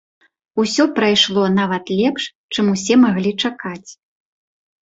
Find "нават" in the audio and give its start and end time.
1.59-1.93